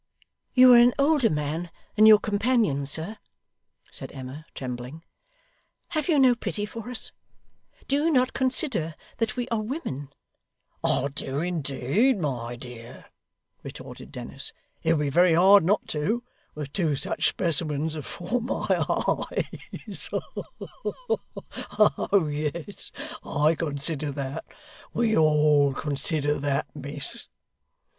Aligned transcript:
'You 0.55 0.73
are 0.73 0.79
an 0.79 0.95
older 0.97 1.29
man 1.29 1.69
than 1.95 2.07
your 2.07 2.17
companion, 2.17 2.87
sir,' 2.87 3.17
said 3.91 4.11
Emma, 4.11 4.47
trembling. 4.55 5.03
'Have 5.89 6.09
you 6.09 6.17
no 6.17 6.33
pity 6.33 6.65
for 6.65 6.89
us? 6.89 7.11
Do 7.87 7.97
you 8.05 8.09
not 8.09 8.33
consider 8.33 8.95
that 9.17 9.35
we 9.37 9.47
are 9.49 9.61
women?' 9.61 10.09
'I 10.83 11.09
do 11.09 11.39
indeed, 11.41 12.17
my 12.19 12.55
dear,' 12.55 13.11
retorted 13.61 14.11
Dennis. 14.11 14.53
'It 14.81 14.93
would 14.95 15.03
be 15.03 15.09
very 15.11 15.33
hard 15.35 15.63
not 15.63 15.87
to, 15.89 16.23
with 16.55 16.73
two 16.73 16.95
such 16.95 17.27
specimens 17.29 17.93
afore 17.93 18.41
my 18.41 18.65
eyes. 18.89 20.09
Ha 20.11 20.21
ha! 21.29 22.07
Oh 22.11 22.27
yes, 22.27 22.89
I 23.23 23.53
consider 23.53 24.11
that. 24.13 24.45
We 24.95 25.15
all 25.15 25.75
consider 25.75 26.39
that, 26.39 26.75
miss. 26.75 27.27